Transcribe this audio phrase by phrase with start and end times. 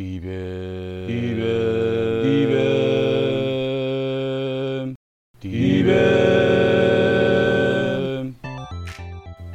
[0.00, 0.30] リベ
[1.08, 1.42] リベ
[2.24, 2.56] リベ
[5.42, 5.92] リベ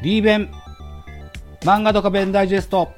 [0.04, 0.52] リーベン
[1.62, 2.92] 漫画ドカベンダイジェスト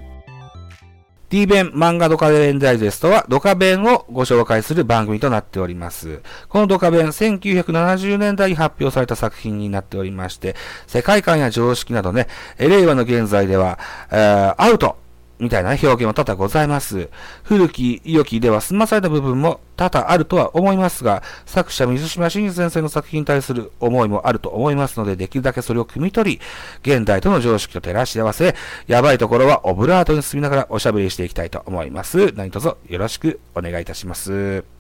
[1.30, 6.22] D 弁漫画ドカベンダイジェストはドカベンをご紹介する番組となっております。
[6.50, 10.56] このドカベン、1970年代に発表された作品になっておりまして、
[10.86, 12.28] 世界観や常識などね、
[12.58, 13.78] え令和の現在では、
[14.10, 14.98] えーアウト
[15.40, 17.10] みたいな表現は多々ございます。
[17.44, 26.42] 古き良きでは済まされた部分も多々あるとは思いますが、作者水島新司先生の作品に対する思いもあると思いますので、できるだけそれを汲み取り、
[26.82, 28.56] 現代との常識と照らし合わせ、
[28.88, 32.34] やばいところはオブラートに進みながらおしゃべりしていきたいと思います。
[32.36, 34.77] 何卒よろしくお願いいたします。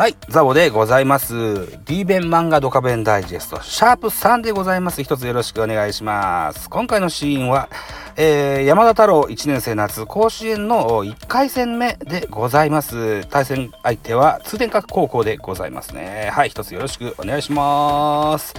[0.00, 1.78] はい、ザボでございます。
[1.84, 5.02] D 弁漫画ドカベンダイジェスト、シャープ3でございます。
[5.02, 6.70] 一つよろしくお願いします。
[6.70, 7.68] 今回のシーンは、
[8.16, 13.26] えー山田太郎1年生夏甲子園の1回戦目でございます。
[13.26, 16.30] 対戦相手は通天閣高校でございますね。
[16.32, 18.54] はい、一つよろしくお願いします。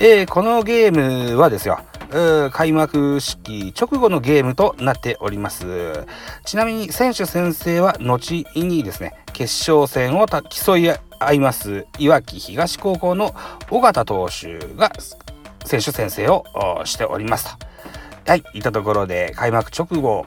[0.00, 1.80] えーこのゲームはですよ、
[2.50, 6.06] 開幕式直後のゲームとなっております。
[6.46, 13.34] ちなみに選手先生は後にですね、決勝戦を競い合います、いわき東高校の
[13.70, 14.92] 尾形投手が
[15.64, 16.44] 選手先生を
[16.84, 17.66] しておりますと。
[18.26, 20.24] はい、いったところで開幕直後、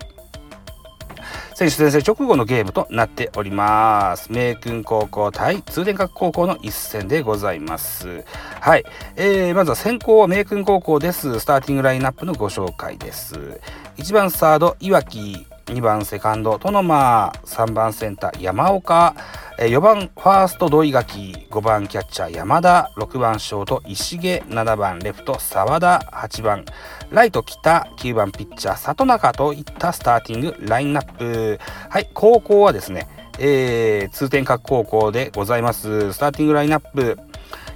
[1.55, 4.29] 選手先生直後のゲームとなっております。
[4.29, 8.25] 明君高校対通天閣高校の一戦でございます。
[8.59, 8.83] はい、
[9.15, 11.39] えー、まずは先行は明君高校です。
[11.39, 13.61] スターティングラインナップのご紹介です。
[13.95, 15.47] 1番サード、いわき。
[15.65, 19.15] 2番セカンド、トノマー3番センター、山岡。
[19.57, 21.47] えー4番ファースト、土井垣。
[21.49, 22.91] 5番キャッチャー、山田。
[22.97, 24.43] 6番ショート、石毛。
[24.47, 25.99] 7番レフト、沢田。
[26.13, 26.65] 8番
[27.11, 33.07] ライト北9番ピッチャー里中といったスターティングラインナップはい高校はですね、
[33.39, 37.17] えー、通天閣高校でございますスターティングラインナップ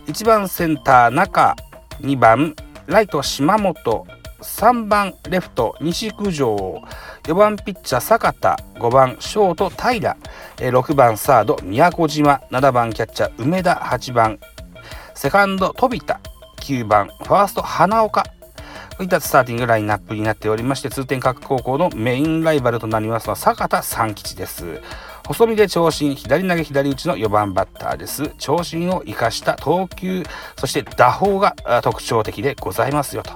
[0.07, 1.55] 1番センター中
[2.01, 2.55] 2番
[2.87, 4.07] ライト島本
[4.41, 6.81] 3番レフト西九条
[7.23, 10.17] 4番ピッチャー坂田5番ショート平。
[10.57, 12.41] 6番サード宮古島。
[12.49, 13.73] 7番キャッチャー梅田。
[13.75, 14.39] 8番
[15.13, 16.21] セカンド飛田。
[16.61, 18.23] 9番ファースト花岡。
[18.23, 18.29] こ
[19.01, 24.81] ういったスターティングラインナップになっておりまして通天閣高校のメインライバルとなりますのは坂田三吉です。
[25.25, 28.31] 細身で長身左投げ左打ちの4番バッターです。
[28.37, 30.23] 長身を生かした投球
[30.57, 33.33] そして打法が特徴的でございますよと。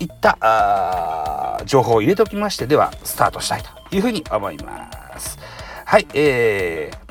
[0.00, 5.38] いったあ情報を入れておきましてではスタートしたいというふうに思います。
[5.84, 7.10] はいえー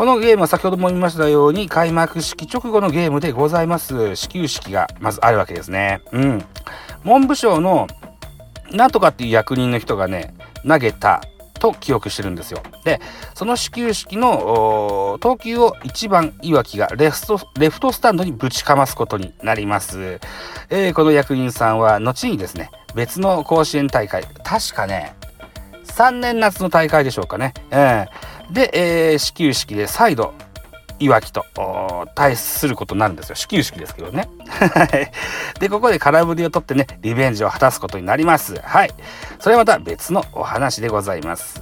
[0.00, 4.16] このゲームは先ほども言いましたように開幕式直後のゲームでございます。
[4.16, 6.00] 始球式がまずあるわけですね。
[6.12, 6.44] うん。
[7.04, 7.86] 文部省の
[8.72, 10.32] なんとかっていう役人の人がね
[10.66, 11.20] 投げた
[11.60, 12.62] と記憶してるんですよ。
[12.84, 13.00] で
[13.34, 20.18] その始球式の投球を1番いわきがレフトレフトスタンドにぶちかますことになります、
[20.70, 25.14] えーこの役人さんは後にですね別の甲子園大会確かね
[25.84, 28.70] 3年夏の大会でしょうかね、えーで、
[29.12, 30.34] えー始球式で再度
[31.00, 31.44] いわきと
[32.14, 33.34] 対することになるんですよ。
[33.34, 34.28] 始球式ですけどね。
[34.48, 35.10] は い
[35.58, 38.60] でここで空振りを取ってねリベンジを果たすことになります。
[38.62, 38.90] はい。
[39.38, 41.60] それはまた別のお話でございます。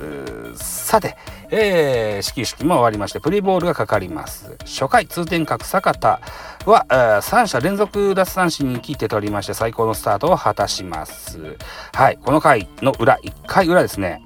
[0.56, 1.16] さて、
[1.50, 4.56] えー始球式も終わりましてプリボールがかかります。
[4.66, 6.20] 初回通天閣坂田
[6.66, 11.56] は、えー三者連続奪三振に切って取りまして最高のスタートを果たします。
[11.94, 12.18] はい。
[12.24, 14.22] この回の裏1回裏ですね。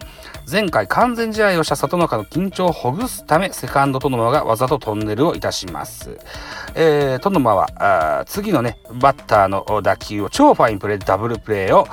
[0.52, 6.18] 前回完全試合をした里中の緊張をほぐすためセカンドトノマがわざとトンネルをいたします、
[6.74, 11.88] えートノマはあ次のねバッターの打球を超ファインプレーでダブルプレーを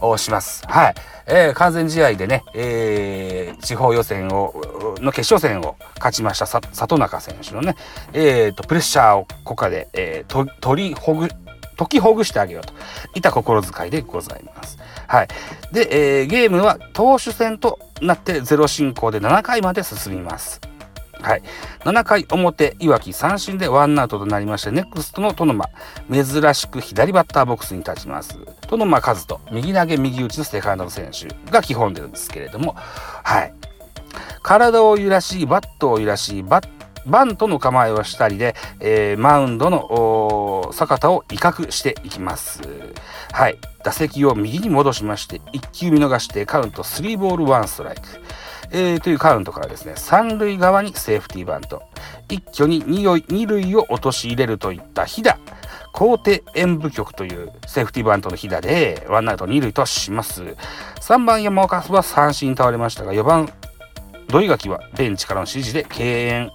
[0.00, 0.64] おします。
[0.68, 0.94] はい、
[1.26, 4.54] えー完全試合でね、えー地方予選を
[5.00, 7.74] の決勝戦を勝ちましたさ里中選手のね、
[8.12, 11.28] えーとプレッシャーをここで、えーと取りほぐ
[11.76, 12.72] 解きほぐしてあげようと
[13.16, 14.78] いった心遣いでございます。
[15.06, 15.28] はい。
[15.72, 20.60] で、えーゲームは投手戦となってゼロ進行で7回まで進みます。
[21.24, 21.42] はい、
[21.80, 25.70] 7回表いわき三振でワンアウトとなりましてネクストのトノマ
[26.12, 33.54] 珍しく左バッターボックスに立ちますトノマ和人右投げ右打ちのセカンドの選手が基本なんですけれどもはい
[34.42, 42.62] 体を揺らしバットを揺らしバットバントの構えをしたりで、えーマウンドの坂田を威嚇していきます。
[43.32, 43.58] はい。
[43.84, 48.02] 打席を右に戻しまして、1球見逃してカウント3ボール1ストライク。
[48.70, 51.82] えーというカウントからですね、三塁側にセーフティーバント。
[52.28, 55.38] 一挙に二塁二塁を陥れるといった日だ。
[55.94, 60.42] 高手演舞局というセーフティーバントの日打でワンアウト二塁とします
[61.00, 63.48] 3番山岡は三振に倒れましたが4番
[64.28, 66.50] 土井垣はベンチからの指示で敬遠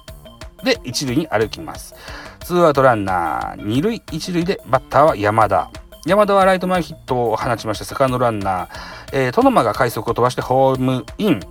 [0.64, 1.96] で一塁に歩きます。
[2.42, 5.70] ツーアウトランナー二塁一塁でバッターは山田。
[6.06, 8.68] 山田はライト前ヒットを放ちましてセカンドランナー、
[9.12, 11.42] えー、トノマが快速を飛ばしてホームイン。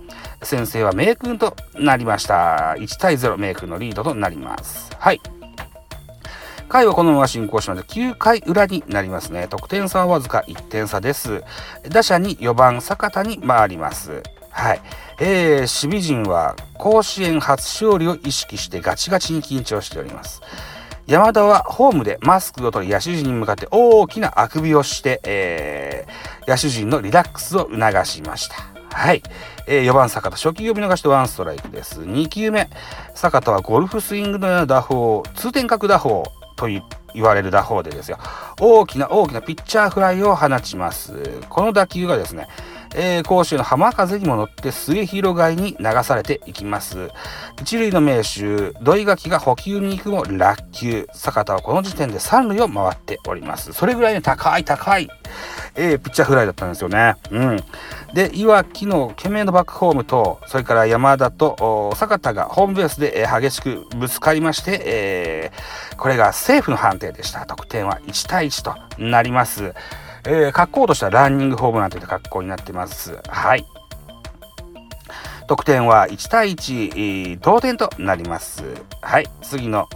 [0.41, 2.75] 先制は名君となりました。
[2.77, 4.91] 1対0名君のリードとなります。
[4.97, 5.21] はい。
[6.69, 9.47] 回はこのまま進行しまして9回裏になりますね。
[9.49, 11.43] 得点差はわずか1点差です。
[11.89, 14.23] 打者に4番坂田に回ります。
[14.59, 14.81] はい、
[15.21, 20.41] えー、守備陣は甲子園初勝利を意識してガチガチに緊張しております。
[21.07, 28.55] 山田はホームでマスクを取り野手陣に向かって大きなあくびをして、えー、野手陣のリラックスを促しました。
[28.91, 29.23] はい、
[29.65, 32.01] えー、4番坂田初球を見逃してワンストライクです。
[32.01, 32.69] 2球目。
[33.15, 36.25] 坂田はゴルフスイングのような打法通天閣打法
[36.57, 36.83] と言
[37.23, 38.19] われる打法でですよ。
[38.59, 41.41] 大きな大きなピッチャーフライを放ちます。
[41.47, 42.49] この打球がですね
[42.95, 47.09] えー、甲州の浜風にも乗って末広がいに流されていきます。
[47.61, 53.73] 一塁の名手土井垣が捕球に行くも落球坂田はこの時点で三塁を回っております。
[53.73, 55.09] それぐらいね高い高い、
[55.75, 57.15] えー、ピッチャーフライだったんですよね。
[57.31, 57.63] うん。
[58.13, 67.45] で岩鬼の懸命のバックホームとそれから山田と坂田がホームベースで、えー、激しくぶつかりまして、えー、これがセーフの判定でした。
[67.45, 69.73] 得点は1対1となります。
[70.25, 73.19] えー、格好としてはランニングホームランといった格好になってます。
[73.27, 73.65] はい。
[75.47, 78.63] 得点は1対1、同点となります。
[79.01, 79.27] はい。
[79.41, 79.87] 次の、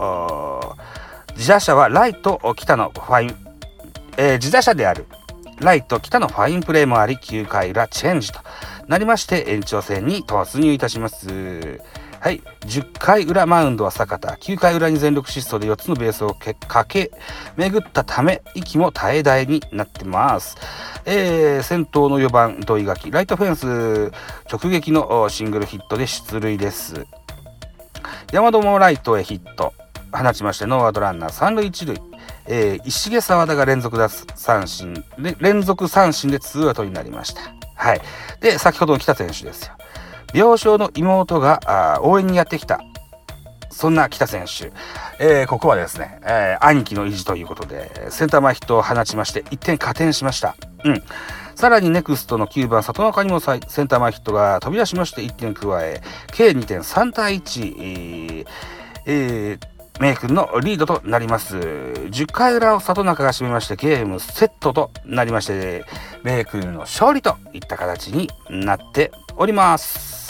[1.35, 3.35] 自打者はライト北のファイン、
[4.17, 5.05] えー、自打者である
[5.59, 8.39] ライト北のファインプレーもあり、9回裏チェンジと
[8.87, 11.79] なりまして、延長戦に突入いたします。
[12.23, 12.41] はい。
[12.61, 14.35] 10回裏マウンドは坂田。
[14.35, 17.11] 9回裏に全力疾走で4つのベースを駆け
[17.57, 20.55] 巡ったため、息も絶え絶えになってます。
[21.03, 23.11] えー、先頭の4番、土井垣。
[23.11, 24.13] ライトフェンス
[24.49, 27.05] 直撃のシングルヒットで出塁です。
[28.31, 29.73] 山田もライトへヒット。
[30.13, 32.01] 放ちまして、ノーアウトランナー3塁1塁。
[32.45, 33.99] えー、石毛沢田が連続
[34.35, 37.41] 三振で、連続三振でツーアウトになりました。
[37.75, 38.01] はい。
[38.39, 39.73] で、先ほどの北選手ですよ。
[40.33, 42.81] 病床の妹が応援にやってきた
[43.69, 44.71] そんな北選手、
[45.19, 50.55] えー、ここはですね、えー、兄貴の意地ということでセンター前ヒットを放ちまして1点加点しました。
[50.83, 51.03] うん
[51.55, 56.01] さらにネクストの9番里中にもセンター前ヒットが飛び出しまして1点加え
[56.31, 58.45] 計2点3対1、
[59.05, 59.59] えー、
[59.99, 61.55] メイ君のリードとなります。
[61.57, 65.85] 10回裏を里中が締めましてゲームセットとなりまして、
[66.23, 70.22] メイ君の勝利といった形になっております。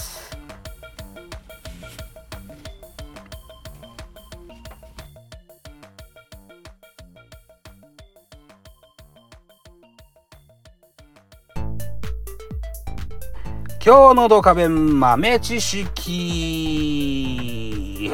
[13.85, 16.09] 今日のドカベン豆知識。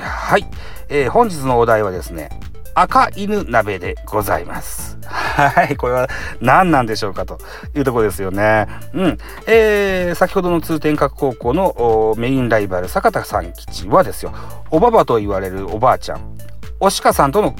[0.01, 0.48] はい、
[0.89, 2.31] えー、本日のお題はですね
[2.74, 4.98] 赤犬鍋でございます。
[5.06, 5.77] はい。
[5.77, 6.07] これは
[6.42, 7.38] 何なんでしょうかと
[7.75, 8.66] いうところですよね。
[8.95, 9.18] うん。
[9.45, 14.33] えー、先ほどの通天閣高校のメインライバル坂田さん吉はですよ
[14.72, 16.36] おばばと言われるおばあちゃん
[16.80, 17.54] おしかさんとの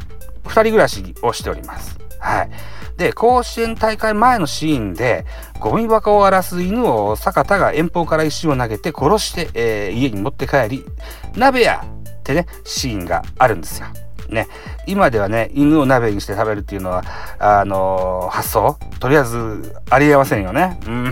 [0.46, 2.00] 2人暮らしをしております。
[2.18, 2.50] はい。
[3.00, 5.26] で、甲子園大会前のシーンで、
[5.62, 10.86] ゴミ箱を荒らす犬を坂田が遠方から石を投げて殺して、えー、家に持って帰り、
[11.34, 13.88] 鍋やってね、シーンがあるんですよ。
[14.28, 14.48] ね、
[14.86, 17.04] 今ではね、犬を鍋にして食べるっていうのは、
[17.40, 18.78] あのー、発想？
[19.00, 20.78] とりあえずありえませんよね。
[20.86, 21.06] うん。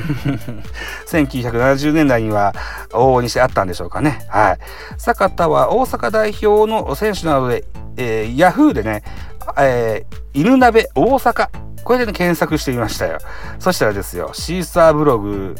[1.07, 2.53] 1970年代には
[2.89, 4.27] 往々にしてあったんでしょうかね。
[4.27, 4.57] はい。
[4.97, 7.63] 坂田は大阪代表の選手などで、
[7.95, 9.03] えー、ヤフーでね、
[9.57, 13.19] えー、犬鍋大阪これでね、検索してみましたよ。
[13.59, 15.55] そしたらですよ、シーサーブログ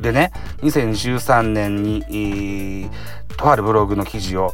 [0.00, 2.90] でね、2013年に、
[3.36, 4.52] とあるブログの記事を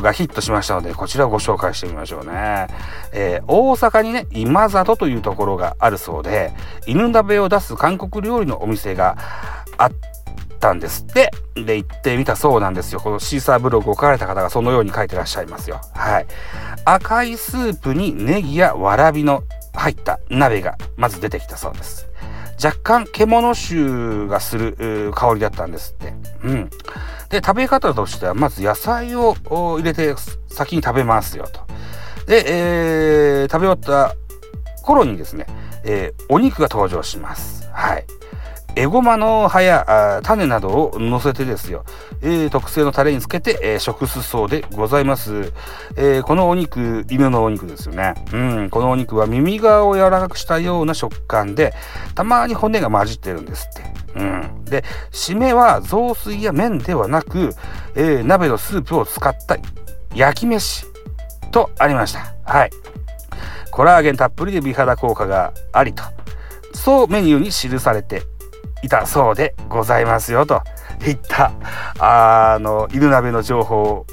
[0.00, 2.68] がヒットしましたので、こちらをご紹介してみましょうね。
[3.12, 6.52] えー、大阪にね、今里というところがあるそうで、
[6.86, 9.16] 犬鍋を出す韓国料理のお店が
[9.78, 9.92] あっ
[10.60, 11.30] たんですって。
[11.54, 13.00] で、行ってみたそうなんですよ。
[13.00, 15.80] このシーサーブログを書かれた方がそのように書いてらっしゃいますよ。
[15.92, 16.26] はい。
[16.84, 19.42] 赤いスープにネギやわらびの
[19.74, 22.08] 入った鍋がまず出てきたそうです。
[22.62, 26.14] 若干獣臭がする香りだったんですって。
[26.44, 26.70] うん。
[27.28, 30.14] で食べ方としてはまず野菜を入れて
[30.48, 31.60] 先に食べますよと。
[32.26, 32.44] で、
[33.42, 34.14] えー、食べ終わった
[34.82, 35.46] 頃にですね、
[35.84, 37.68] えー、お肉が登場します。
[37.72, 38.06] はい。
[38.76, 41.84] エゴマの葉や種などを乗せてですよ、
[42.22, 45.52] えー、特製のタレにつけて、えー、食すそうでございます、
[45.96, 48.14] えー、このお肉犬のお肉ですよね。
[48.32, 48.70] うん。
[48.70, 51.72] このお肉は耳側を柔らかくしたような食感で
[52.14, 54.20] たまに骨が混じってるんですって。
[54.20, 54.64] うん。
[54.64, 57.54] で締めは雑炊や麺ではなく、
[57.94, 59.56] え、鍋のスープを使った
[60.14, 60.86] 焼き飯
[61.52, 62.34] とありました。
[62.44, 62.70] はい。
[63.70, 66.02] コラーゲンたっぷりで美肌効果がありと。
[66.72, 68.22] そうメニューに記されて
[68.84, 70.62] いたそうでございますよと。
[71.06, 71.52] いった
[71.98, 74.06] あの犬鍋の情報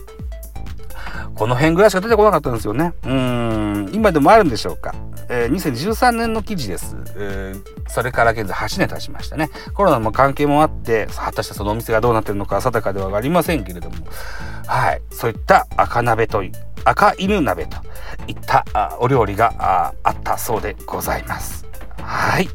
[1.36, 2.94] この辺ぐらいしか出てこなかったんですよね。
[3.06, 4.94] うん今でもあるんでしょうか、
[5.30, 9.50] えー、2013年の記事です、えー、それから現在8年経ちましたね。
[9.74, 13.96] コロナの関係もあって果たしてそのお店がどうなってるのか定かではありませんけれども。
[14.68, 16.52] はいそういった赤鍋という
[16.86, 17.78] 赤犬鍋と
[18.28, 21.66] いったお料理があったそうでございます。
[22.02, 22.50] はい。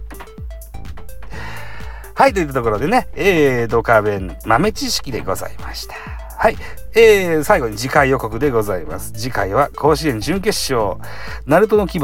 [2.18, 5.94] はい、というところでね、えー、ドカベン豆知識でございました。
[6.38, 6.56] はい。
[6.94, 9.12] えー、最後に次回予告でございます。
[9.12, 10.98] 次回は甲子園準決勝、
[11.44, 12.00] ナルトの牙、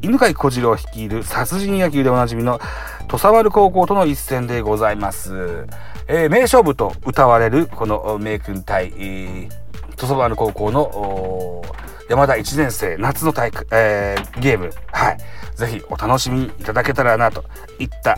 [0.00, 2.60] 犬飼小次郎率いる殺人野球でおなじみの
[3.08, 5.66] 土佐丸高校との一戦でございます。
[6.06, 9.50] えー、名勝負と歌われるこの名君対、えー、
[9.96, 11.64] 土佐丸高校の
[12.08, 15.18] 山田1年生夏の大会、えー、ゲーム、はい。
[15.56, 17.44] ぜひお楽しみいただけたらなと
[17.80, 18.16] いった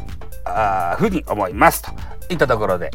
[0.48, 1.90] あふうに思いますと
[2.30, 2.90] いったところで、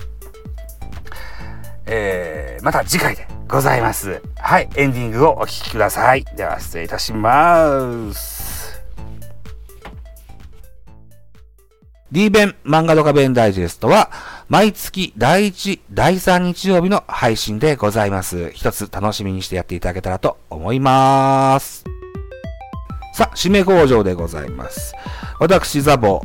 [1.86, 4.22] えー、また次回でございます。
[4.38, 6.25] はい、エンディングをお聴きください。
[6.36, 8.83] では失礼いたします。
[12.12, 14.12] D 弁漫画ドカ弁ダイジェストは
[14.48, 18.51] 毎月第1、第3日曜日の配信でございます。
[18.51, 21.86] 一つ楽しみにしてやっていただけたらと思います。
[23.13, 24.93] さあ、締め工場でございます。
[25.39, 26.22] 私、ザボ、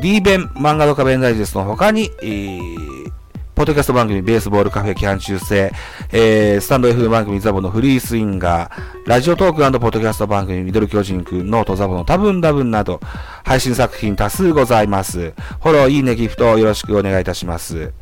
[0.00, 3.12] D 弁漫画とか弁ダイジェストの他に、えー、
[3.54, 5.72] ポッドキャスト番組ベースボールカフェ期間中制、
[6.10, 8.72] えー、スタンド F 番組ザボのフリースインガー、
[9.04, 13.00] ラジオトークポッドキャスト番組ミドル巨人くん、ノートザボの多分多分など、
[13.44, 15.18] 配信作品多数ございます。
[15.18, 17.92] フォロー、いいね、ギフトよろしくお願いいたします。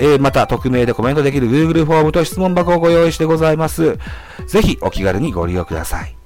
[0.00, 3.98] えー、また、匿名でコメントできる Google フォームと質問箱をご用意してございます。
[4.46, 6.16] ぜひお気軽にご利用ください。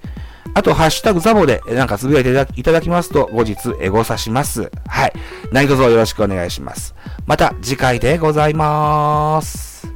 [0.55, 4.71] あと、ハッシュタグザボでなんかつぶやいていただきますと、後日エゴさします。
[4.87, 5.13] はい。
[5.53, 6.95] 何卒よろしくお願いします。
[7.27, 9.96] また次回でございます。